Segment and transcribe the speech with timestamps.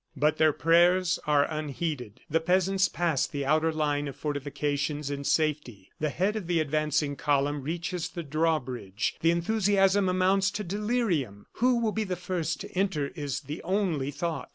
[0.17, 2.21] But their prayers are unheeded.
[2.27, 5.91] The peasants pass the outer line of fortifications in safety.
[5.99, 9.17] The head of the advancing column reaches the drawbridge.
[9.21, 14.09] The enthusiasm amounts to delirium; who will be the first to enter is the only
[14.09, 14.49] thought.